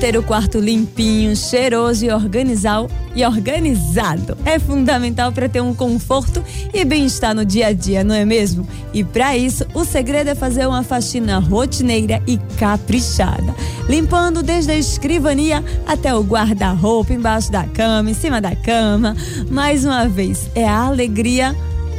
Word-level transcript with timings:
Manter 0.00 0.16
o 0.16 0.22
quarto 0.22 0.58
limpinho, 0.58 1.36
cheiroso 1.36 2.06
e 2.06 2.10
organizado, 2.10 2.88
e 3.14 3.22
organizado 3.22 4.34
é 4.46 4.58
fundamental 4.58 5.30
para 5.30 5.46
ter 5.46 5.60
um 5.60 5.74
conforto 5.74 6.42
e 6.72 6.86
bem-estar 6.86 7.34
no 7.34 7.44
dia 7.44 7.66
a 7.66 7.72
dia, 7.74 8.02
não 8.02 8.14
é 8.14 8.24
mesmo? 8.24 8.66
E 8.94 9.04
para 9.04 9.36
isso, 9.36 9.66
o 9.74 9.84
segredo 9.84 10.30
é 10.30 10.34
fazer 10.34 10.66
uma 10.66 10.82
faxina 10.82 11.38
rotineira 11.38 12.22
e 12.26 12.38
caprichada, 12.58 13.54
limpando 13.90 14.42
desde 14.42 14.72
a 14.72 14.74
escrivania 14.74 15.62
até 15.86 16.14
o 16.14 16.22
guarda-roupa, 16.22 17.12
embaixo 17.12 17.52
da 17.52 17.64
cama, 17.64 18.10
em 18.10 18.14
cima 18.14 18.40
da 18.40 18.56
cama. 18.56 19.14
Mais 19.50 19.84
uma 19.84 20.08
vez, 20.08 20.48
é 20.54 20.66
a 20.66 20.86
alegria 20.86 21.54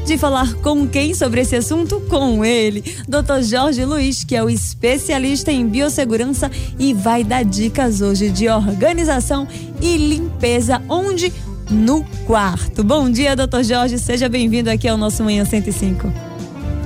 de 0.05 0.18
falar 0.18 0.55
com 0.55 0.88
quem 0.88 1.13
sobre 1.13 1.41
esse 1.41 1.55
assunto? 1.55 1.99
Com 2.09 2.44
ele, 2.44 2.81
Dr. 3.07 3.41
Jorge 3.44 3.85
Luiz, 3.85 4.23
que 4.23 4.35
é 4.35 4.44
o 4.44 4.49
especialista 4.49 5.52
em 5.52 5.67
biossegurança 5.67 6.49
e 6.80 6.94
vai 6.94 7.23
dar 7.23 7.44
dicas 7.44 8.02
hoje 8.02 8.30
de 8.30 8.49
organização 8.49 9.48
e 9.81 9.98
limpeza, 9.98 10.81
onde? 10.89 11.31
No 11.70 12.03
quarto. 12.25 12.84
Bom 12.84 13.09
dia, 13.09 13.35
Dr. 13.35 13.63
Jorge, 13.63 13.98
seja 13.98 14.27
bem-vindo 14.27 14.70
aqui 14.70 14.88
ao 14.88 14.98
nosso 14.98 15.23
Manhã 15.23 15.45
105. 15.45 16.11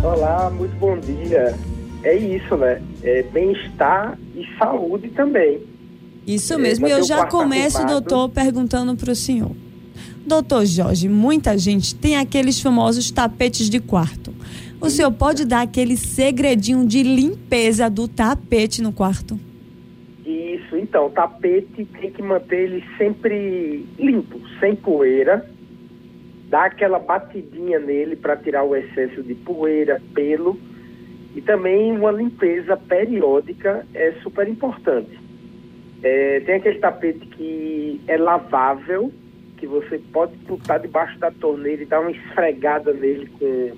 Olá, 0.03 0.51
muito 0.51 0.75
bom 0.75 0.99
dia. 0.99 1.55
É 2.03 2.15
isso, 2.15 2.55
né? 2.55 2.79
É 3.01 3.23
bem-estar 3.23 4.15
e 4.35 4.45
saúde 4.59 5.07
também. 5.09 5.59
Isso 6.27 6.59
mesmo, 6.59 6.87
e 6.87 6.91
eu 6.91 7.03
já 7.03 7.25
começo, 7.25 7.77
arrumado. 7.77 8.01
doutor, 8.01 8.29
perguntando 8.29 8.95
para 8.95 9.11
o 9.11 9.15
senhor. 9.15 9.51
Doutor 10.25 10.65
Jorge, 10.65 11.07
muita 11.07 11.57
gente 11.57 11.93
tem 11.93 12.17
aqueles 12.17 12.59
famosos 12.59 13.11
tapetes 13.11 13.69
de 13.69 13.79
quarto. 13.79 14.33
O 14.81 14.89
senhor 14.89 15.11
pode 15.11 15.45
dar 15.45 15.61
aquele 15.61 15.95
segredinho 15.95 16.85
de 16.85 17.01
limpeza 17.01 17.89
do 17.89 18.07
tapete 18.07 18.81
no 18.81 18.91
quarto? 18.91 19.39
Isso, 20.25 20.75
então, 20.77 21.07
o 21.07 21.09
tapete 21.09 21.85
tem 21.85 22.11
que 22.11 22.21
manter 22.21 22.71
ele 22.71 22.83
sempre 22.97 23.85
limpo, 23.97 24.39
sem 24.59 24.75
poeira. 24.75 25.45
Dá 26.49 26.65
aquela 26.65 26.99
batidinha 26.99 27.79
nele 27.79 28.15
para 28.15 28.35
tirar 28.35 28.63
o 28.63 28.75
excesso 28.75 29.23
de 29.23 29.35
poeira, 29.35 30.01
pelo. 30.13 30.59
E 31.35 31.41
também 31.41 31.91
uma 31.91 32.11
limpeza 32.11 32.77
periódica 32.77 33.85
é 33.93 34.13
super 34.23 34.47
importante. 34.47 35.19
É, 36.03 36.39
tem 36.41 36.55
aquele 36.55 36.79
tapete 36.79 37.25
que 37.27 38.01
é 38.07 38.17
lavável, 38.17 39.11
que 39.65 39.67
você 39.67 39.97
pode 40.13 40.35
botar 40.47 40.77
debaixo 40.77 41.17
da 41.17 41.31
torneira 41.31 41.81
e 41.81 41.85
dar 41.87 41.99
uma 41.99 42.11
esfregada 42.11 42.93
nele 42.93 43.25
com 43.39 43.71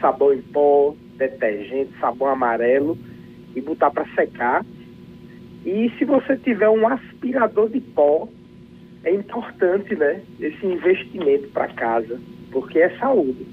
sabão 0.00 0.32
em 0.32 0.40
pó, 0.40 0.94
detergente, 1.16 1.90
sabão 2.00 2.28
amarelo 2.28 2.96
e 3.54 3.60
botar 3.60 3.90
para 3.90 4.06
secar. 4.14 4.64
E 5.66 5.90
se 5.98 6.04
você 6.04 6.36
tiver 6.36 6.68
um 6.68 6.86
aspirador 6.86 7.68
de 7.68 7.80
pó, 7.80 8.28
é 9.02 9.12
importante, 9.12 9.96
né, 9.96 10.22
esse 10.38 10.64
investimento 10.64 11.48
para 11.48 11.68
casa, 11.68 12.20
porque 12.52 12.78
é 12.78 12.96
saúde. 12.98 13.44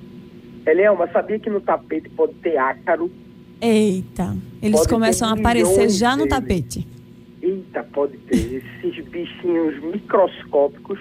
Elielma, 0.68 1.08
sabia 1.12 1.40
que 1.40 1.50
no 1.50 1.62
tapete 1.62 2.08
pode 2.10 2.34
ter 2.36 2.56
ácaro? 2.58 3.10
Eita, 3.60 4.38
eles 4.62 4.82
pode 4.82 4.90
começam 4.90 5.28
a 5.28 5.34
aparecer 5.34 5.90
já 5.90 6.16
no 6.16 6.28
tapete. 6.28 6.88
Eita, 7.42 7.84
pode 7.84 8.16
ter 8.20 8.64
esses 8.64 9.06
bichinhos 9.06 9.82
microscópicos 9.82 11.00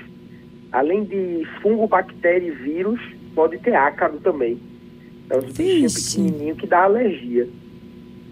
além 0.73 1.05
de 1.05 1.47
fungo, 1.63 1.87
bactéria 1.87 2.47
e 2.47 2.51
vírus, 2.51 3.01
pode 3.35 3.59
ter 3.59 3.75
ácaro 3.75 4.19
também. 4.21 4.59
É 5.31 5.37
um 5.37 5.41
bichinho 5.41 5.89
pequenininho 5.93 6.57
que 6.57 6.67
dá 6.67 6.85
alergia. 6.85 7.49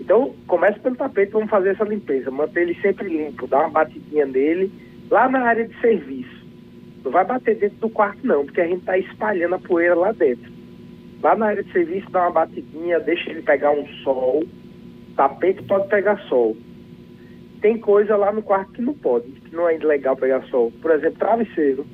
Então, 0.01 0.35
comece 0.47 0.79
pelo 0.81 0.97
tapete, 0.97 1.33
vamos 1.33 1.51
fazer 1.51 1.71
essa 1.71 1.85
limpeza. 1.85 2.31
Manter 2.31 2.63
ele 2.63 2.75
sempre 2.81 3.09
limpo, 3.09 3.47
dar 3.47 3.61
uma 3.61 3.71
batidinha 3.71 4.27
nele, 4.27 4.71
lá 5.11 5.29
na 5.29 5.41
área 5.41 5.67
de 5.67 5.79
serviço. 5.81 6.47
Não 7.05 7.11
vai 7.11 7.25
bater 7.25 7.57
dentro 7.57 7.79
do 7.79 7.91
quarto, 7.91 8.19
não, 8.27 8.45
porque 8.45 8.61
a 8.61 8.67
gente 8.67 8.81
está 8.81 8.99
espalhando 8.99 9.55
a 9.55 9.59
poeira 9.59 9.95
lá 9.95 10.13
dentro. 10.13 10.51
Lá 11.23 11.35
na 11.37 11.47
área 11.47 11.63
de 11.63 11.73
serviço, 11.73 12.11
dá 12.11 12.23
uma 12.23 12.31
batidinha, 12.31 13.01
deixa 13.01 13.31
ele 13.31 13.43
pegar 13.43 13.73
um 13.73 13.87
sol. 14.03 14.45
Tapete 15.17 15.63
pode 15.65 15.89
pegar 15.89 16.19
sol. 16.29 16.57
Tem 17.61 17.79
coisa 17.79 18.17
lá 18.17 18.33
no 18.33 18.43
quarto 18.43 18.73
que 18.73 18.83
não 18.83 18.95
pode, 18.95 19.29
que 19.29 19.55
não 19.55 19.69
é 19.69 19.77
legal 19.79 20.17
pegar 20.17 20.43
sol. 20.45 20.73
Por 20.83 20.91
exemplo, 20.91 21.19
travesseiro. 21.19 21.87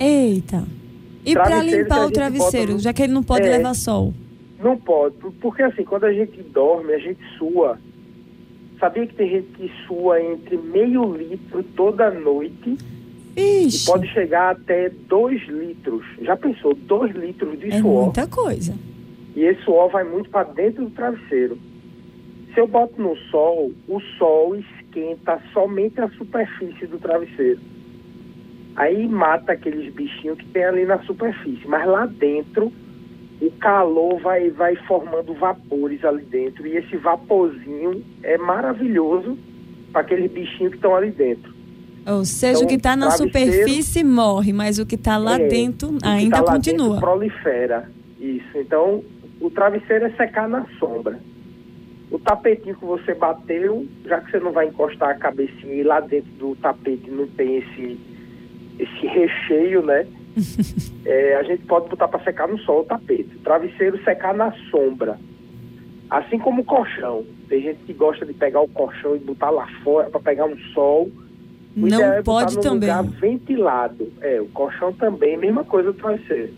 Eita. 0.00 0.64
E 1.24 1.34
para 1.34 1.62
limpar 1.62 2.06
o 2.06 2.10
travesseiro, 2.10 2.78
já 2.78 2.92
que 2.92 3.02
ele 3.02 3.12
não 3.12 3.22
pode 3.22 3.46
é, 3.46 3.50
levar 3.50 3.74
sol? 3.74 4.14
Não 4.58 4.76
pode, 4.78 5.16
porque 5.40 5.62
assim, 5.62 5.84
quando 5.84 6.04
a 6.04 6.12
gente 6.12 6.42
dorme, 6.42 6.94
a 6.94 6.98
gente 6.98 7.20
sua. 7.36 7.78
Sabia 8.78 9.06
que 9.06 9.14
tem 9.14 9.28
gente 9.28 9.48
que 9.48 9.70
sua 9.86 10.22
entre 10.22 10.56
meio 10.56 11.14
litro 11.14 11.62
toda 11.76 12.10
noite? 12.10 12.78
Ixi. 13.36 13.84
E 13.84 13.86
pode 13.86 14.08
chegar 14.08 14.52
até 14.52 14.88
dois 14.88 15.46
litros. 15.46 16.04
Já 16.22 16.34
pensou? 16.36 16.74
Dois 16.74 17.14
litros 17.14 17.58
de 17.60 17.70
é 17.70 17.78
suor. 17.80 18.04
muita 18.04 18.26
coisa. 18.26 18.74
E 19.36 19.44
esse 19.44 19.62
suor 19.62 19.90
vai 19.90 20.04
muito 20.04 20.30
para 20.30 20.44
dentro 20.44 20.84
do 20.84 20.90
travesseiro. 20.90 21.58
Se 22.54 22.60
eu 22.60 22.66
boto 22.66 23.00
no 23.00 23.16
sol, 23.30 23.70
o 23.86 24.00
sol 24.18 24.56
esquenta 24.56 25.40
somente 25.52 26.00
a 26.00 26.08
superfície 26.10 26.86
do 26.86 26.98
travesseiro. 26.98 27.60
Aí 28.76 29.08
mata 29.08 29.52
aqueles 29.52 29.92
bichinhos 29.92 30.38
que 30.38 30.46
tem 30.46 30.64
ali 30.64 30.84
na 30.84 30.98
superfície, 31.00 31.66
mas 31.66 31.86
lá 31.86 32.06
dentro 32.06 32.72
o 33.40 33.50
calor 33.52 34.20
vai, 34.20 34.50
vai 34.50 34.76
formando 34.86 35.34
vapores 35.34 36.04
ali 36.04 36.24
dentro 36.24 36.66
e 36.66 36.76
esse 36.76 36.96
vaporzinho 36.96 38.04
é 38.22 38.36
maravilhoso 38.36 39.38
para 39.92 40.02
aqueles 40.02 40.30
bichinhos 40.30 40.72
que 40.72 40.76
estão 40.76 40.94
ali 40.94 41.10
dentro. 41.10 41.52
Ou 42.06 42.24
seja, 42.24 42.52
então, 42.52 42.64
o 42.64 42.68
que 42.68 42.74
está 42.74 42.96
na 42.96 43.10
superfície 43.10 44.04
morre, 44.04 44.52
mas 44.52 44.78
o 44.78 44.86
que 44.86 44.94
está 44.94 45.16
lá 45.16 45.38
é, 45.38 45.48
dentro 45.48 45.96
ainda 46.02 46.36
tá 46.36 46.42
lá 46.42 46.52
continua. 46.52 46.88
Dentro 46.88 47.00
prolifera. 47.00 47.90
Isso. 48.18 48.56
Então, 48.56 49.02
o 49.40 49.50
travesseiro 49.50 50.06
é 50.06 50.10
secar 50.10 50.48
na 50.48 50.66
sombra. 50.78 51.18
O 52.10 52.18
tapetinho 52.18 52.74
que 52.74 52.84
você 52.84 53.14
bateu, 53.14 53.86
já 54.04 54.20
que 54.20 54.30
você 54.30 54.40
não 54.40 54.52
vai 54.52 54.66
encostar 54.66 55.10
a 55.10 55.14
cabecinha 55.14 55.74
e 55.74 55.82
lá 55.82 56.00
dentro 56.00 56.30
do 56.32 56.56
tapete 56.56 57.08
não 57.10 57.26
tem 57.28 57.58
esse 57.58 57.98
esse 58.78 59.06
recheio, 59.06 59.82
né? 59.82 60.06
é, 61.04 61.36
a 61.36 61.42
gente 61.42 61.64
pode 61.64 61.88
botar 61.88 62.08
para 62.08 62.20
secar 62.20 62.48
no 62.48 62.58
sol 62.58 62.80
o 62.80 62.84
tapete. 62.84 63.36
O 63.36 63.40
travesseiro 63.40 64.02
secar 64.04 64.34
na 64.34 64.52
sombra. 64.70 65.18
Assim 66.08 66.38
como 66.38 66.62
o 66.62 66.64
colchão. 66.64 67.24
Tem 67.48 67.62
gente 67.62 67.78
que 67.84 67.92
gosta 67.92 68.24
de 68.24 68.32
pegar 68.32 68.60
o 68.60 68.68
colchão 68.68 69.16
e 69.16 69.18
botar 69.18 69.50
lá 69.50 69.66
fora 69.82 70.10
para 70.10 70.20
pegar 70.20 70.46
um 70.46 70.56
sol. 70.72 71.10
O 71.76 71.86
Não 71.86 72.02
é 72.02 72.22
pode 72.22 72.56
botar 72.56 72.68
também. 72.68 72.88
lugar 72.88 73.04
ventilado. 73.04 74.12
É, 74.20 74.40
o 74.40 74.46
colchão 74.46 74.92
também, 74.92 75.36
mesma 75.36 75.64
coisa 75.64 75.92
do 75.92 75.98
travesseiro. 75.98 76.52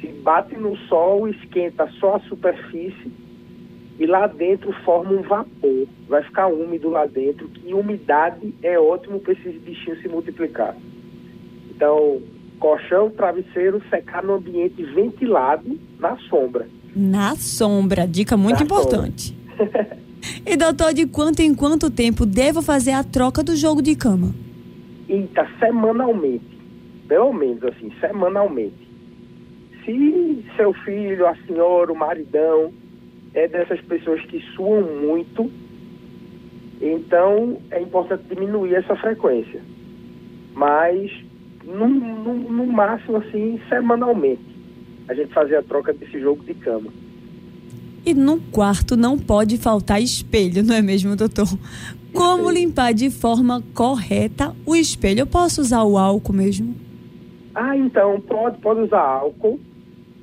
Se 0.00 0.06
bate 0.08 0.56
no 0.56 0.76
sol, 0.88 1.28
esquenta 1.28 1.88
só 1.98 2.16
a 2.16 2.20
superfície 2.20 3.12
e 3.98 4.06
lá 4.06 4.26
dentro 4.26 4.72
forma 4.84 5.12
um 5.12 5.22
vapor. 5.22 5.86
Vai 6.08 6.22
ficar 6.22 6.46
úmido 6.48 6.88
lá 6.90 7.06
dentro, 7.06 7.48
que 7.48 7.72
umidade 7.72 8.54
é 8.62 8.78
ótimo 8.78 9.20
para 9.20 9.32
esses 9.32 9.60
bichinhos 9.60 10.00
se 10.00 10.08
multiplicar. 10.08 10.76
Então, 11.74 12.20
colchão, 12.60 13.10
travesseiro, 13.10 13.82
secar 13.88 14.22
no 14.22 14.34
ambiente 14.34 14.82
ventilado, 14.82 15.78
na 15.98 16.16
sombra. 16.28 16.68
Na 16.94 17.34
sombra, 17.36 18.06
dica 18.06 18.36
muito 18.36 18.58
na 18.58 18.64
importante. 18.64 19.36
e 20.46 20.56
doutor, 20.56 20.92
de 20.92 21.06
quanto 21.06 21.40
em 21.40 21.54
quanto 21.54 21.90
tempo 21.90 22.26
devo 22.26 22.60
fazer 22.60 22.92
a 22.92 23.02
troca 23.02 23.42
do 23.42 23.56
jogo 23.56 23.80
de 23.80 23.96
cama? 23.96 24.34
Eita, 25.08 25.48
semanalmente. 25.58 26.52
Pelo 27.08 27.32
menos 27.32 27.64
assim, 27.64 27.90
semanalmente. 28.00 28.88
Se 29.84 30.44
seu 30.56 30.72
filho, 30.84 31.26
a 31.26 31.34
senhora, 31.46 31.90
o 31.92 31.96
maridão 31.96 32.72
é 33.34 33.48
dessas 33.48 33.80
pessoas 33.80 34.20
que 34.26 34.40
suam 34.54 34.82
muito, 35.00 35.50
então 36.80 37.58
é 37.70 37.80
importante 37.80 38.22
diminuir 38.28 38.74
essa 38.74 38.94
frequência. 38.96 39.60
Mas 40.54 41.10
no, 41.64 41.88
no, 41.88 42.34
no 42.34 42.66
máximo 42.66 43.18
assim, 43.18 43.60
semanalmente, 43.68 44.42
a 45.08 45.14
gente 45.14 45.32
fazia 45.32 45.58
a 45.58 45.62
troca 45.62 45.92
desse 45.92 46.20
jogo 46.20 46.42
de 46.44 46.54
cama. 46.54 46.90
E 48.04 48.14
no 48.14 48.40
quarto 48.40 48.96
não 48.96 49.16
pode 49.16 49.56
faltar 49.58 50.02
espelho, 50.02 50.62
não 50.62 50.74
é 50.74 50.82
mesmo, 50.82 51.14
doutor? 51.14 51.46
Como 52.12 52.50
limpar 52.50 52.92
de 52.92 53.10
forma 53.10 53.62
correta 53.74 54.54
o 54.66 54.74
espelho? 54.74 55.20
Eu 55.20 55.26
posso 55.26 55.60
usar 55.60 55.82
o 55.84 55.96
álcool 55.96 56.32
mesmo? 56.32 56.74
Ah, 57.54 57.76
então, 57.76 58.20
pode, 58.20 58.58
pode 58.58 58.80
usar 58.80 59.00
álcool. 59.00 59.60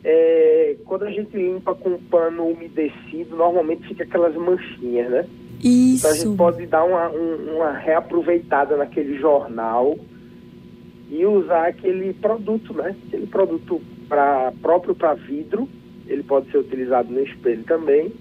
É, 0.04 0.76
quando 0.86 1.04
a 1.04 1.12
gente 1.12 1.36
limpa 1.36 1.74
com 1.74 1.98
pano 2.10 2.48
umedecido, 2.48 3.36
normalmente 3.36 3.88
fica 3.88 4.04
aquelas 4.04 4.36
manchinhas, 4.36 5.10
né? 5.10 5.26
Isso. 5.62 6.06
Então 6.06 6.12
a 6.12 6.16
gente 6.16 6.38
pode 6.38 6.66
dar 6.68 6.84
uma, 6.84 7.10
um, 7.10 7.56
uma 7.56 7.72
reaproveitada 7.72 8.78
naquele 8.78 9.18
jornal 9.20 9.98
e 11.10 11.26
usar 11.26 11.68
aquele 11.68 12.14
produto, 12.14 12.74
né? 12.74 12.96
Aquele 13.08 13.28
produto 13.28 13.82
pra, 14.08 14.54
próprio 14.62 14.94
para 14.94 15.16
vidro, 15.16 15.68
ele 16.08 16.24
pode 16.24 16.52
ser 16.52 16.60
utilizado 16.60 17.12
no 17.12 17.20
espelho 17.22 17.64
também. 17.64 18.12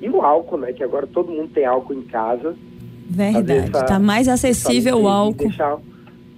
E 0.00 0.08
o 0.08 0.20
álcool, 0.20 0.58
né? 0.58 0.72
Que 0.72 0.82
agora 0.82 1.06
todo 1.06 1.32
mundo 1.32 1.50
tem 1.54 1.64
álcool 1.64 1.94
em 1.94 2.02
casa. 2.02 2.54
Verdade. 3.08 3.68
Está 3.68 3.98
mais 3.98 4.28
acessível 4.28 5.02
o 5.02 5.08
álcool. 5.08 5.48
Deixar 5.48 5.76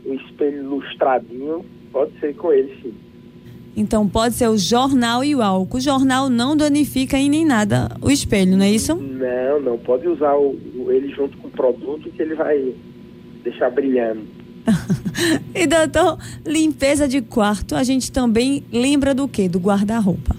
o 0.05 0.15
espelho 0.15 0.69
lustradinho, 0.69 1.65
pode 1.91 2.19
ser 2.21 2.35
com 2.37 2.53
ele, 2.53 2.77
sim. 2.83 2.95
Então 3.77 4.09
pode 4.09 4.35
ser 4.35 4.49
o 4.49 4.59
jornal 4.59 5.23
e 5.23 5.35
o 5.35 5.43
álcool. 5.43 5.77
O 5.77 5.81
jornal 5.81 6.29
não 6.29 6.57
danifica 6.57 7.17
em 7.17 7.31
nem 7.31 7.47
nada 7.47 7.89
o 8.03 8.11
espelho, 8.11 8.57
não 8.57 8.65
é 8.65 8.71
isso? 8.71 8.95
Não, 8.97 9.61
não. 9.61 9.79
Pode 9.79 10.09
usar 10.09 10.35
o, 10.35 10.57
ele 10.91 11.09
junto 11.15 11.37
com 11.39 11.49
o 11.49 11.51
produto 11.51 12.11
que 12.11 12.21
ele 12.21 12.35
vai 12.35 12.75
deixar 13.45 13.71
brilhando. 13.71 14.23
e 15.55 15.67
doutor, 15.67 16.19
limpeza 16.47 17.09
de 17.09 17.21
quarto, 17.21 17.75
a 17.75 17.83
gente 17.83 18.11
também 18.13 18.65
lembra 18.73 19.15
do 19.15 19.27
que? 19.29 19.49
Do 19.49 19.59
guarda-roupa. 19.59 20.37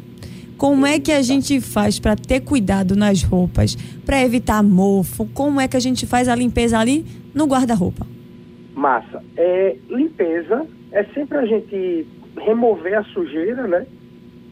Como 0.58 0.86
é 0.86 1.00
que 1.00 1.12
a 1.12 1.22
gente 1.22 1.62
faz 1.62 2.00
para 2.00 2.16
ter 2.16 2.42
cuidado 2.42 2.96
nas 2.96 3.24
roupas, 3.24 3.76
para 4.06 4.22
evitar 4.22 4.62
mofo? 4.62 5.26
Como 5.34 5.60
é 5.62 5.68
que 5.68 5.78
a 5.78 5.80
gente 5.80 6.06
faz 6.06 6.28
a 6.28 6.36
limpeza 6.36 6.78
ali 6.78 7.06
no 7.34 7.46
guarda-roupa? 7.46 8.06
Massa. 8.76 9.24
É, 9.38 9.78
limpeza 9.90 10.66
é 10.92 11.04
sempre 11.14 11.38
a 11.38 11.46
gente 11.46 12.06
remover 12.38 12.98
a 12.98 13.04
sujeira, 13.06 13.68
né? 13.68 13.86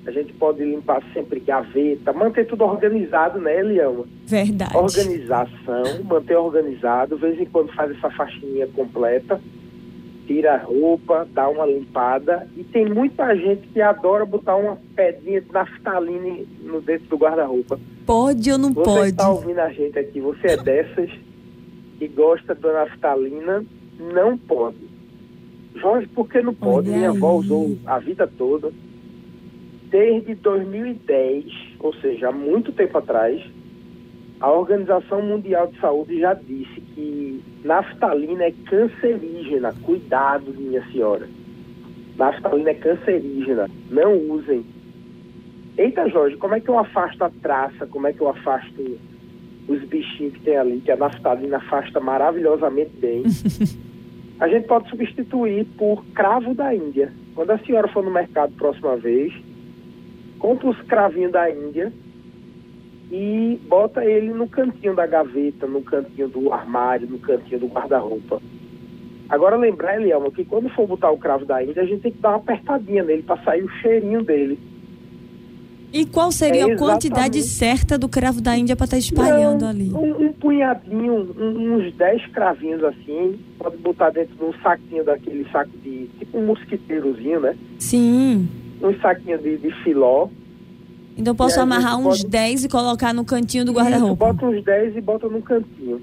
A 0.06 0.12
gente 0.12 0.32
pode 0.34 0.64
limpar 0.64 1.04
sempre 1.14 1.42
gaveta, 1.42 2.14
manter 2.14 2.48
tudo 2.48 2.64
organizado, 2.64 3.42
né, 3.42 3.60
Eliama? 3.60 4.06
Verdade. 4.26 4.78
Organização, 4.78 6.04
manter 6.06 6.38
organizado, 6.38 7.16
de 7.16 7.22
vez 7.22 7.42
em 7.42 7.46
quando 7.46 7.74
faz 7.74 7.92
essa 7.92 8.10
faixinha 8.12 8.66
completa, 8.68 9.42
tira 10.28 10.56
a 10.56 10.58
roupa, 10.58 11.28
dá 11.34 11.48
uma 11.50 11.66
limpada. 11.66 12.48
E 12.56 12.64
tem 12.66 12.86
muita 12.86 13.36
gente 13.36 13.68
que 13.70 13.82
adora 13.82 14.26
botar 14.26 14.58
uma 14.58 14.78
pedrinha 14.96 15.42
de 15.42 15.52
naftalina 15.52 16.46
no 16.62 16.82
dentro 16.82 17.08
do 17.08 17.18
guarda-roupa. 17.18 17.80
Pode 18.06 18.52
ou 18.52 18.58
não 18.58 18.74
você 18.74 18.84
pode? 18.84 19.00
Você 19.00 19.10
está 19.10 19.30
ouvindo 19.30 19.60
a 19.60 19.70
gente 19.70 19.98
aqui, 19.98 20.20
você 20.20 20.48
é 20.48 20.58
dessas 20.58 21.10
que 21.98 22.08
gosta 22.10 22.54
da 22.54 22.74
naftalina, 22.74 23.66
não 24.14 24.38
pode. 24.38 24.78
Jorge, 25.76 26.08
por 26.08 26.30
que 26.30 26.42
não 26.42 26.54
pode? 26.54 26.90
Minha 26.90 27.10
avó 27.10 27.36
usou 27.36 27.78
a 27.86 27.98
vida 28.00 28.28
toda. 28.28 28.72
Desde 29.90 30.36
2010, 30.36 31.46
ou 31.80 31.94
seja, 31.96 32.30
há 32.30 32.32
muito 32.32 32.74
tempo 32.74 32.98
atrás, 32.98 33.42
a 34.40 34.52
Organização 34.52 35.22
Mundial 35.22 35.68
de 35.68 35.80
Saúde 35.80 36.20
já 36.20 36.34
disse 36.36 36.80
que 36.94 37.44
naftalina 37.64 38.44
é 38.44 38.54
cancerígena. 38.66 39.74
Cuidado, 39.84 40.54
minha 40.56 40.84
senhora. 40.92 41.28
Naftalina 42.16 42.70
é 42.70 42.74
cancerígena. 42.76 43.68
Não 43.90 44.16
usem. 44.30 44.64
Eita, 45.78 46.08
Jorge, 46.10 46.38
como 46.38 46.56
é 46.56 46.60
que 46.60 46.70
eu 46.70 46.78
afasto 46.78 47.24
a 47.24 47.32
traça? 47.42 47.88
Como 47.88 48.08
é 48.08 48.14
que 48.14 48.22
eu 48.22 48.30
afasto 48.30 49.00
os 49.68 49.84
bichinhos 49.86 50.34
que 50.34 50.42
tem 50.42 50.58
ali? 50.58 50.82
Que 50.82 50.92
a 50.92 50.98
naftalina 50.98 51.58
afasta 51.58 52.00
maravilhosamente 52.00 52.92
bem. 52.98 53.24
a 54.40 54.48
gente 54.48 54.68
pode 54.68 54.88
substituir 54.90 55.66
por 55.78 56.04
cravo 56.14 56.54
da 56.54 56.76
Índia. 56.76 57.12
Quando 57.34 57.52
a 57.52 57.60
senhora 57.60 57.88
for 57.88 58.04
no 58.04 58.12
mercado 58.12 58.54
próxima 58.54 58.96
vez, 58.98 59.34
compra 60.38 60.70
os 60.70 60.82
cravinhos 60.84 61.32
da 61.32 61.50
Índia 61.50 61.92
e 63.12 63.60
bota 63.68 64.04
ele 64.04 64.34
no 64.34 64.48
cantinho 64.48 64.96
da 64.96 65.06
gaveta, 65.06 65.66
no 65.66 65.82
cantinho 65.82 66.28
do 66.28 66.52
armário, 66.52 67.08
no 67.08 67.20
cantinho 67.20 67.60
do 67.60 67.68
guarda-roupa. 67.68 68.42
Agora 69.30 69.58
lembrar, 69.58 69.98
Elielma, 69.98 70.32
que 70.32 70.46
quando 70.46 70.70
for 70.70 70.88
botar 70.88 71.12
o 71.12 71.18
cravo 71.18 71.46
da 71.46 71.62
Índia, 71.62 71.84
a 71.84 71.86
gente 71.86 72.02
tem 72.02 72.12
que 72.12 72.22
dar 72.22 72.30
uma 72.30 72.38
apertadinha 72.38 73.04
nele 73.04 73.24
para 73.24 73.42
sair 73.44 73.64
o 73.64 73.70
cheirinho 73.82 74.24
dele. 74.24 74.58
E 75.92 76.06
qual 76.06 76.32
seria 76.32 76.70
é 76.70 76.74
a 76.74 76.78
quantidade 76.78 77.42
certa 77.44 77.98
do 77.98 78.10
cravo 78.10 78.42
da 78.42 78.58
Índia 78.58 78.76
para 78.76 78.86
estar 78.86 78.98
tá 78.98 79.00
espalhando 79.00 79.62
Não, 79.62 79.70
ali? 79.70 79.92
Um, 79.94 80.28
um 80.28 80.34
punhadinho, 80.34 81.34
um, 81.38 81.76
uns 81.76 81.94
10 81.94 82.28
cravinhos 82.28 82.84
assim, 82.84 83.40
pode 83.58 83.78
botar 83.78 84.10
dentro 84.10 84.36
de 84.36 84.44
um 84.44 84.54
saquinho 84.62 85.04
daquele 85.04 85.50
saco 85.50 85.72
de. 85.84 86.10
tipo 86.20 86.38
um 86.38 86.46
mosquiteirozinho, 86.46 87.40
né? 87.40 87.56
Sim. 87.80 88.48
Um 88.82 88.94
saquinho 89.00 89.38
de, 89.38 89.58
de 89.58 89.72
filó. 89.84 90.28
Então 91.18 91.36
posso 91.36 91.60
amarrar 91.60 91.98
uns 91.98 92.22
pode... 92.22 92.28
10 92.28 92.66
e 92.66 92.70
colocar 92.70 93.14
no 93.14 93.26
cantinho 93.26 93.66
do 93.66 93.74
guarda-roupa? 93.74 94.28
Bota 94.28 94.46
uns 94.46 94.64
10 94.64 94.96
e 94.96 95.02
bota 95.02 95.28
no 95.28 95.42
cantinho. 95.42 96.02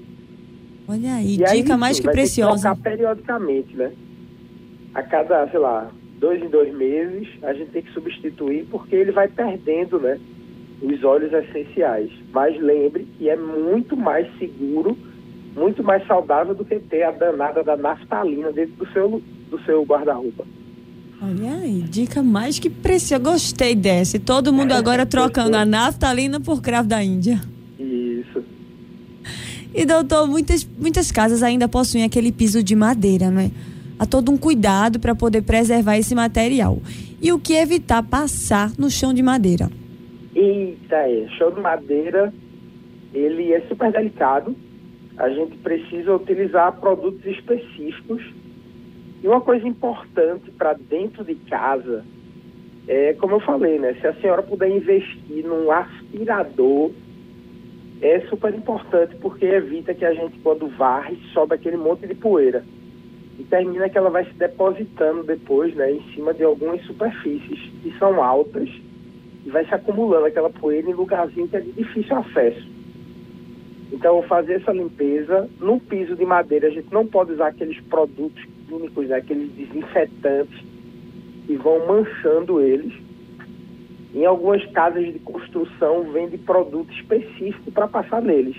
Olha 0.87 1.15
aí, 1.15 1.33
e 1.33 1.37
dica 1.37 1.73
aí, 1.73 1.79
mais 1.79 1.99
que 1.99 2.07
preciosa. 2.07 2.73
Vai 2.73 2.91
periodicamente, 2.91 3.75
né? 3.75 3.91
A 4.93 5.01
cada, 5.01 5.47
sei 5.49 5.59
lá, 5.59 5.89
dois 6.19 6.43
em 6.43 6.49
dois 6.49 6.73
meses, 6.75 7.27
a 7.43 7.53
gente 7.53 7.71
tem 7.71 7.81
que 7.81 7.91
substituir 7.91 8.67
porque 8.69 8.95
ele 8.95 9.11
vai 9.11 9.27
perdendo, 9.27 9.99
né? 9.99 10.19
Os 10.81 11.03
óleos 11.03 11.33
essenciais. 11.33 12.11
Mas 12.31 12.59
lembre 12.59 13.07
que 13.17 13.29
é 13.29 13.35
muito 13.35 13.95
mais 13.95 14.27
seguro, 14.37 14.97
muito 15.55 15.81
mais 15.83 16.05
saudável 16.05 16.53
do 16.53 16.65
que 16.65 16.77
ter 16.79 17.03
a 17.03 17.11
danada 17.11 17.63
da 17.63 17.77
naftalina 17.77 18.51
dentro 18.51 18.75
do 18.75 18.91
seu, 18.91 19.21
do 19.49 19.59
seu 19.63 19.83
guarda-roupa. 19.83 20.45
Olha 21.21 21.55
aí, 21.55 21.81
dica 21.81 22.21
mais 22.21 22.59
que 22.59 22.69
preciosa. 22.69 23.23
Gostei 23.23 23.75
dessa. 23.75 24.19
Todo 24.19 24.51
mundo 24.51 24.73
agora 24.73 25.05
trocando 25.05 25.55
a 25.55 25.65
naftalina 25.65 26.39
por 26.39 26.61
cravo 26.61 26.87
da 26.87 27.03
Índia. 27.03 27.41
Isso. 27.79 28.43
E 29.73 29.85
doutor, 29.85 30.27
muitas, 30.27 30.67
muitas 30.77 31.11
casas 31.11 31.41
ainda 31.41 31.67
possuem 31.67 32.03
aquele 32.03 32.31
piso 32.31 32.61
de 32.61 32.75
madeira, 32.75 33.31
não 33.31 33.41
é? 33.41 33.51
Há 33.97 34.05
todo 34.05 34.31
um 34.31 34.37
cuidado 34.37 34.99
para 34.99 35.15
poder 35.15 35.41
preservar 35.41 35.97
esse 35.97 36.13
material. 36.13 36.81
E 37.21 37.31
o 37.31 37.39
que 37.39 37.53
evitar 37.53 38.03
passar 38.03 38.71
no 38.77 38.89
chão 38.89 39.13
de 39.13 39.23
madeira? 39.23 39.71
Eita, 40.35 40.95
é. 40.95 41.27
Chão 41.37 41.51
de 41.51 41.61
madeira, 41.61 42.33
ele 43.13 43.53
é 43.53 43.61
super 43.61 43.91
delicado. 43.91 44.55
A 45.17 45.29
gente 45.29 45.57
precisa 45.59 46.13
utilizar 46.13 46.73
produtos 46.73 47.25
específicos. 47.25 48.21
E 49.25 49.27
uma 49.27 49.41
coisa 49.41 49.67
importante 49.67 50.51
para 50.51 50.73
dentro 50.73 51.25
de 51.25 51.33
casa 51.33 52.05
é, 52.87 53.13
como 53.13 53.33
eu 53.33 53.39
falei, 53.39 53.79
né? 53.79 53.95
Se 53.99 54.05
a 54.05 54.13
senhora 54.21 54.43
puder 54.43 54.69
investir 54.69 55.43
num 55.43 55.71
aspirador, 55.71 56.91
é 58.03 58.19
super 58.29 58.53
importante 58.53 59.15
porque 59.15 59.45
evita 59.47 59.95
que 59.95 60.05
a 60.05 60.13
gente, 60.13 60.37
quando 60.43 60.67
varre, 60.77 61.17
sobe 61.33 61.55
aquele 61.55 61.75
monte 61.75 62.05
de 62.05 62.13
poeira 62.13 62.63
e 63.39 63.43
termina 63.45 63.89
que 63.89 63.97
ela 63.97 64.11
vai 64.11 64.25
se 64.25 64.33
depositando 64.35 65.23
depois, 65.23 65.73
né, 65.73 65.91
em 65.91 66.03
cima 66.13 66.31
de 66.31 66.43
algumas 66.43 66.83
superfícies 66.83 67.59
que 67.81 67.97
são 67.97 68.23
altas 68.23 68.69
e 69.43 69.49
vai 69.49 69.65
se 69.65 69.73
acumulando 69.73 70.27
aquela 70.27 70.51
poeira 70.51 70.87
em 70.87 70.93
lugarzinho 70.93 71.47
que 71.47 71.57
é 71.57 71.61
de 71.61 71.71
difícil 71.71 72.15
acesso. 72.15 72.69
Então, 73.91 74.21
fazer 74.21 74.61
essa 74.61 74.71
limpeza 74.71 75.49
no 75.59 75.79
piso 75.79 76.15
de 76.15 76.25
madeira, 76.25 76.67
a 76.67 76.71
gente 76.71 76.93
não 76.93 77.07
pode 77.07 77.31
usar 77.31 77.47
aqueles 77.47 77.81
produtos 77.85 78.53
químicos, 78.67 79.07
né, 79.07 79.17
aqueles 79.17 79.51
desinfetantes 79.53 80.63
que 81.45 81.55
vão 81.57 81.85
manchando 81.87 82.61
eles. 82.61 82.93
Em 84.13 84.25
algumas 84.25 84.65
casas 84.71 85.05
de 85.05 85.19
construção 85.19 86.11
vende 86.11 86.37
produto 86.37 86.91
específico 86.93 87.71
para 87.71 87.87
passar 87.87 88.21
neles. 88.21 88.55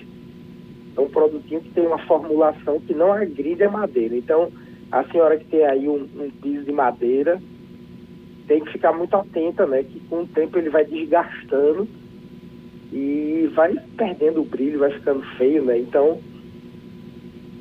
É 0.97 1.01
um 1.01 1.09
produtinho 1.09 1.61
que 1.61 1.71
tem 1.71 1.87
uma 1.87 1.99
formulação 2.07 2.81
que 2.81 2.95
não 2.95 3.13
agride 3.13 3.65
a 3.65 3.71
madeira. 3.71 4.17
Então, 4.17 4.51
a 4.91 5.05
senhora 5.05 5.37
que 5.39 5.45
tem 5.47 5.65
aí 5.65 5.89
um, 5.89 6.09
um 6.17 6.31
piso 6.43 6.65
de 6.65 6.73
madeira 6.73 7.41
tem 8.47 8.65
que 8.65 8.73
ficar 8.73 8.93
muito 8.93 9.15
atenta, 9.17 9.67
né? 9.67 9.83
Que 9.83 10.01
com 10.09 10.23
o 10.23 10.27
tempo 10.27 10.57
ele 10.59 10.71
vai 10.71 10.85
desgastando 10.85 11.89
e 12.93 13.51
vai 13.55 13.75
perdendo 13.97 14.41
o 14.41 14.45
brilho, 14.45 14.79
vai 14.79 14.93
ficando 14.93 15.23
feio, 15.37 15.65
né? 15.65 15.79
Então, 15.79 16.21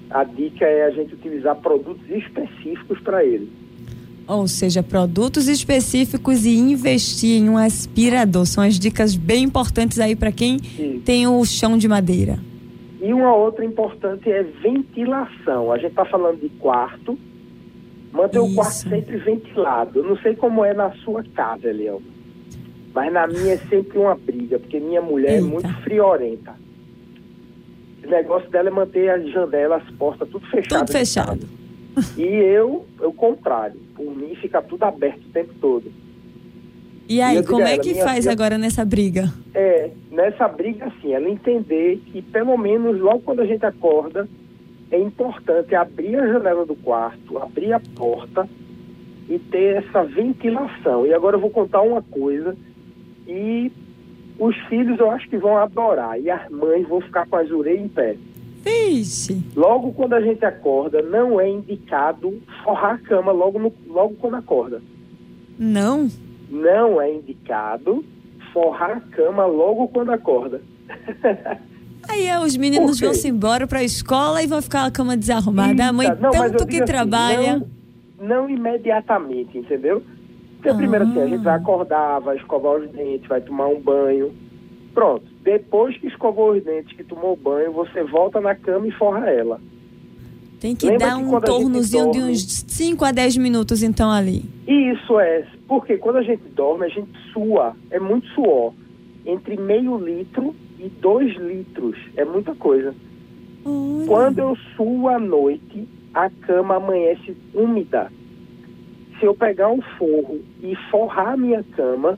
a 0.10 0.24
dica 0.24 0.66
é 0.66 0.86
a 0.86 0.92
gente 0.92 1.14
utilizar 1.14 1.56
produtos 1.56 2.08
específicos 2.10 3.00
para 3.00 3.24
ele. 3.24 3.52
Ou 4.28 4.48
seja, 4.48 4.82
produtos 4.82 5.48
específicos 5.48 6.46
e 6.46 6.56
investir 6.58 7.42
em 7.42 7.50
um 7.50 7.58
aspirador. 7.58 8.46
São 8.46 8.64
as 8.64 8.80
dicas 8.80 9.16
bem 9.16 9.44
importantes 9.44 10.00
aí 10.00 10.16
para 10.16 10.32
quem 10.32 10.58
Sim. 10.60 11.02
tem 11.06 11.28
o 11.28 11.44
chão 11.46 11.78
de 11.78 11.88
madeira. 11.88 12.40
E 13.00 13.14
uma 13.14 13.36
outra 13.36 13.64
importante 13.64 14.32
é 14.32 14.42
ventilação. 14.42 15.72
A 15.72 15.78
gente 15.78 15.92
está 15.92 16.06
falando 16.06 16.40
de 16.40 16.50
quarto, 16.50 17.18
manter 18.12 18.40
Isso. 18.40 18.52
o 18.52 18.56
quarto 18.56 18.90
sempre 18.90 19.18
ventilado. 19.18 20.00
Eu 20.00 20.06
não 20.06 20.18
sei 20.18 20.36
como 20.36 20.66
é 20.66 20.74
na 20.74 20.92
sua 21.04 21.24
casa, 21.36 21.72
Leão, 21.72 22.02
mas 22.96 23.14
na 23.14 23.28
minha 23.28 23.54
é 23.54 23.58
sempre 23.58 24.00
uma 24.00 24.16
briga, 24.16 24.58
porque 24.58 24.80
minha 24.80 25.04
mulher 25.04 25.36
Eita. 25.36 25.46
é 25.46 25.50
muito 25.50 25.72
friorenta. 25.84 26.65
O 28.06 28.10
negócio 28.10 28.50
dela 28.50 28.70
é 28.70 28.72
manter 28.72 29.10
as 29.10 29.30
janelas, 29.32 29.82
as 29.84 29.90
portas, 29.96 30.30
tudo 30.30 30.46
fechado. 30.48 30.80
Tudo 30.80 30.92
fechado. 30.92 31.48
E 32.18 32.24
eu, 32.24 32.86
o 33.00 33.14
contrário. 33.14 33.80
Por 33.96 34.14
mim, 34.14 34.36
fica 34.36 34.62
tudo 34.62 34.84
aberto 34.84 35.22
o 35.26 35.30
tempo 35.30 35.54
todo. 35.62 35.90
E 37.08 37.22
aí, 37.22 37.38
e 37.38 37.44
como 37.44 37.62
é 37.62 37.78
que 37.78 37.96
faz 37.96 38.28
agora 38.28 38.58
nessa 38.58 38.84
briga? 38.84 39.32
É, 39.54 39.92
nessa 40.12 40.46
briga, 40.48 40.88
assim, 40.88 41.14
ela 41.14 41.30
entender 41.30 42.02
que 42.08 42.22
pelo 42.22 42.58
menos 42.58 43.00
logo 43.00 43.22
quando 43.22 43.42
a 43.42 43.46
gente 43.46 43.66
acorda, 43.66 44.28
é 44.92 45.00
importante 45.00 45.74
abrir 45.74 46.16
a 46.18 46.28
janela 46.28 46.66
do 46.66 46.76
quarto, 46.76 47.38
abrir 47.38 47.74
a 47.74 47.80
porta 47.80 48.50
e 49.30 49.40
ter 49.40 49.84
essa 49.84 50.04
ventilação. 50.04 51.06
E 51.06 51.14
agora 51.14 51.38
eu 51.38 51.42
vou 51.42 51.50
contar 51.50 51.82
uma 51.82 52.02
coisa 52.02 52.56
e 53.28 53.72
os 54.40 54.56
filhos 54.68 55.00
eu 55.00 55.10
acho 55.12 55.30
que 55.30 55.38
vão 55.38 55.58
adorar 55.58 56.20
e 56.20 56.30
as 56.30 56.50
mães 56.50 56.88
vão 56.88 57.02
ficar 57.02 57.26
com 57.28 57.38
as 57.38 57.50
orelhas 57.52 57.86
em 57.86 57.88
pé. 57.88 58.18
Vixe. 58.64 59.44
Logo 59.56 59.94
quando 59.94 60.14
a 60.14 60.22
gente 60.22 60.44
acorda, 60.44 61.02
não 61.02 61.40
é 61.40 61.48
indicado 61.48 62.42
forrar 62.64 62.96
a 62.96 62.98
cama 62.98 63.32
logo, 63.32 63.60
no, 63.60 63.72
logo 63.88 64.16
quando 64.16 64.36
acorda. 64.36 64.82
Não? 65.58 66.10
Não 66.50 67.00
é 67.00 67.14
indicado 67.14 68.04
forrar 68.52 68.98
a 68.98 69.02
cama 69.02 69.46
logo 69.46 69.88
quando 69.90 70.12
acorda. 70.12 70.62
Aí 72.08 72.28
é, 72.28 72.40
os 72.40 72.56
meninos 72.56 73.00
vão 73.00 73.14
se 73.14 73.28
embora 73.28 73.66
para 73.66 73.80
a 73.80 73.84
escola 73.84 74.42
e 74.42 74.48
vão 74.48 74.62
ficar 74.62 74.86
a 74.86 74.92
cama 74.92 75.18
desarrumada. 75.18 75.88
a 75.88 75.94
mãe 75.94 76.08
não, 76.20 76.32
tanto 76.32 76.66
que 76.68 76.78
assim, 76.78 76.86
trabalha. 76.86 77.58
Não, 78.20 78.28
não, 78.28 78.50
imediatamente, 78.50 79.58
entendeu? 79.58 80.04
Porque 80.66 80.70
ah. 80.70 80.76
primeiro 80.76 81.06
assim, 81.06 81.22
a 81.22 81.28
gente 81.28 81.44
vai 81.44 81.56
acordar, 81.56 82.20
vai 82.22 82.38
escovar 82.38 82.78
os 82.78 82.90
dentes, 82.90 83.28
vai 83.28 83.40
tomar 83.40 83.68
um 83.68 83.80
banho. 83.80 84.34
Pronto. 84.96 85.24
Depois 85.44 85.96
que 85.98 86.08
escovou 86.08 86.54
os 86.54 86.64
dentes, 86.64 86.98
que 86.98 87.04
tomou 87.04 87.36
banho, 87.36 87.72
você 87.72 88.04
volta 88.04 88.42
na 88.42 88.56
cama 88.56 88.88
e 88.88 88.92
forra 88.92 89.30
ela. 89.30 89.62
Tem 90.60 90.76
que 90.76 90.88
Lembra 90.88 91.08
dar 91.08 91.18
um 91.18 91.40
tornozinho 91.40 92.06
dorme, 92.06 92.20
de 92.20 92.32
uns 92.32 92.66
5 92.68 93.06
a 93.06 93.12
10 93.12 93.38
minutos, 93.38 93.84
então, 93.84 94.10
ali. 94.10 94.44
Isso 94.68 95.20
é, 95.20 95.46
porque 95.68 95.98
quando 95.98 96.16
a 96.16 96.24
gente 96.24 96.44
dorme, 96.56 96.86
a 96.86 96.90
gente 96.90 97.12
sua, 97.32 97.76
é 97.92 98.00
muito 98.00 98.26
suor. 98.30 98.74
Entre 99.24 99.58
meio 99.58 99.98
litro 99.98 100.56
e 100.80 100.90
2 100.90 101.36
litros, 101.36 101.96
é 102.16 102.26
muita 102.26 102.56
coisa. 102.56 102.96
Olha. 103.64 104.08
Quando 104.08 104.40
eu 104.40 104.58
suo 104.76 105.10
à 105.10 105.20
noite, 105.20 105.88
a 106.12 106.28
cama 106.30 106.78
amanhece 106.78 107.38
úmida. 107.54 108.10
Se 109.20 109.26
eu 109.26 109.34
pegar 109.34 109.70
um 109.70 109.82
forro 109.98 110.42
e 110.62 110.76
forrar 110.90 111.34
a 111.34 111.38
minha 111.38 111.64
cama, 111.76 112.18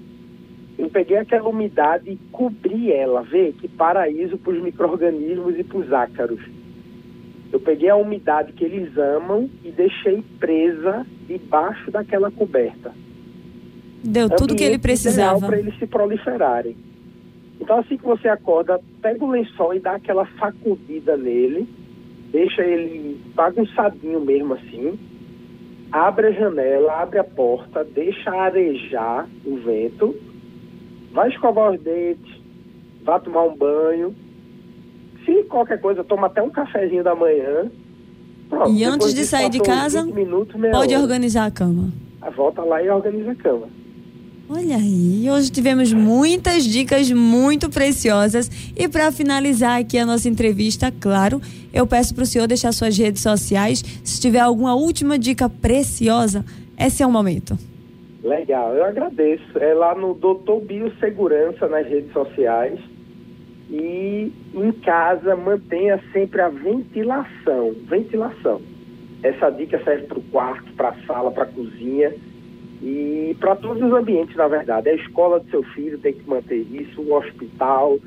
eu 0.77 0.89
peguei 0.89 1.17
aquela 1.17 1.49
umidade 1.49 2.11
e 2.11 2.17
cobri 2.31 2.91
ela. 2.91 3.21
Vê 3.23 3.51
que 3.51 3.67
paraíso 3.67 4.37
para 4.37 4.53
os 4.53 4.61
micro-organismos 4.61 5.57
e 5.57 5.63
para 5.63 5.77
os 5.77 5.93
ácaros. 5.93 6.39
Eu 7.51 7.59
peguei 7.59 7.89
a 7.89 7.95
umidade 7.95 8.53
que 8.53 8.63
eles 8.63 8.97
amam 8.97 9.49
e 9.63 9.71
deixei 9.71 10.23
presa 10.39 11.05
debaixo 11.27 11.89
daquela 11.89 12.29
coberta. 12.29 12.93
Deu 14.03 14.29
tudo 14.29 14.55
que 14.55 14.63
ele 14.63 14.77
precisava. 14.77 15.47
para 15.47 15.57
eles 15.57 15.77
se 15.79 15.87
proliferarem. 15.87 16.75
Então, 17.59 17.79
assim 17.79 17.97
que 17.97 18.05
você 18.05 18.27
acorda, 18.27 18.79
pega 19.01 19.23
o 19.23 19.31
lençol 19.31 19.73
e 19.73 19.79
dá 19.79 19.93
aquela 19.93 20.27
sacudida 20.39 21.17
nele, 21.17 21.67
deixa 22.31 22.61
ele 22.63 23.19
bagunçadinho 23.33 24.21
mesmo 24.21 24.53
assim, 24.53 24.97
abre 25.91 26.27
a 26.27 26.31
janela, 26.31 27.01
abre 27.01 27.19
a 27.19 27.23
porta, 27.23 27.83
deixa 27.83 28.31
arejar 28.31 29.27
o 29.45 29.57
vento 29.57 30.15
vai 31.17 31.29
escovar 31.29 31.73
os 31.73 31.81
dentes, 31.81 32.31
vá 33.03 33.19
tomar 33.19 33.43
um 33.43 33.57
banho. 33.57 34.15
Se 35.25 35.43
qualquer 35.45 35.81
coisa, 35.81 36.03
toma 36.03 36.27
até 36.27 36.43
um 36.43 36.49
cafezinho 36.51 37.03
da 37.03 37.15
manhã. 37.15 37.71
Pronto, 38.47 38.71
e 38.71 38.83
antes 38.83 39.15
de 39.15 39.25
sair 39.25 39.49
de 39.49 39.59
casa, 39.59 40.05
minutos, 40.05 40.55
pode 40.71 40.93
hora. 40.93 41.03
organizar 41.03 41.45
a 41.47 41.51
cama. 41.51 41.91
A 42.21 42.29
volta 42.29 42.61
lá 42.61 42.83
e 42.83 42.89
organiza 42.89 43.31
a 43.31 43.35
cama. 43.35 43.67
Olha 44.49 44.77
aí, 44.77 45.29
hoje 45.29 45.51
tivemos 45.51 45.91
muitas 45.91 46.63
dicas 46.63 47.11
muito 47.11 47.69
preciosas. 47.69 48.49
E 48.77 48.87
para 48.87 49.11
finalizar 49.11 49.81
aqui 49.81 49.97
a 49.97 50.05
nossa 50.05 50.29
entrevista, 50.29 50.89
claro, 51.01 51.41
eu 51.73 51.85
peço 51.85 52.15
para 52.15 52.23
o 52.23 52.25
senhor 52.25 52.47
deixar 52.47 52.71
suas 52.71 52.97
redes 52.97 53.21
sociais. 53.21 53.83
Se 54.05 54.21
tiver 54.21 54.39
alguma 54.39 54.73
última 54.73 55.19
dica 55.19 55.49
preciosa, 55.49 56.45
esse 56.79 57.03
é 57.03 57.05
o 57.05 57.11
momento. 57.11 57.57
Legal, 58.23 58.73
eu 58.73 58.85
agradeço. 58.85 59.59
É 59.59 59.73
lá 59.73 59.93
no 59.93 60.13
Doutor 60.13 60.61
Biossegurança 60.61 61.67
nas 61.67 61.85
redes 61.85 62.13
sociais. 62.13 62.79
E 63.69 64.31
em 64.55 64.71
casa 64.81 65.35
mantenha 65.35 66.01
sempre 66.13 66.39
a 66.39 66.47
ventilação. 66.47 67.75
Ventilação. 67.89 68.61
Essa 69.21 69.49
dica 69.49 69.83
serve 69.83 70.05
para 70.07 70.19
o 70.19 70.23
quarto, 70.23 70.71
para 70.71 70.89
a 70.89 71.05
sala, 71.05 71.31
para 71.31 71.43
a 71.43 71.47
cozinha 71.47 72.13
e 72.81 73.35
para 73.39 73.55
todos 73.55 73.81
os 73.81 73.91
ambientes, 73.91 74.35
na 74.35 74.47
verdade. 74.47 74.89
A 74.89 74.93
escola 74.93 75.39
do 75.39 75.49
seu 75.49 75.63
filho 75.63 75.97
tem 75.97 76.13
que 76.13 76.29
manter 76.29 76.65
isso, 76.71 77.01
o 77.01 77.13
hospital, 77.13 77.97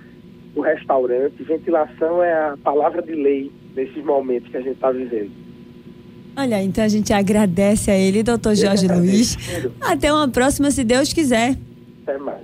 o 0.55 0.61
restaurante. 0.61 1.43
Ventilação 1.43 2.23
é 2.23 2.33
a 2.33 2.57
palavra 2.62 3.03
de 3.03 3.15
lei 3.15 3.50
nesses 3.75 4.05
momentos 4.05 4.50
que 4.50 4.57
a 4.57 4.61
gente 4.61 4.75
está 4.75 4.91
vivendo. 4.91 5.31
Olha, 6.37 6.62
então 6.62 6.85
a 6.85 6.89
gente 6.89 7.12
agradece 7.12 7.91
a 7.91 7.97
ele, 7.97 8.23
doutor 8.23 8.55
Jorge 8.55 8.87
Luiz. 8.87 9.37
Até 9.81 10.12
uma 10.12 10.29
próxima, 10.29 10.71
se 10.71 10.85
Deus 10.85 11.12
quiser. 11.12 11.57
Até 12.03 12.17
mais. 12.19 12.39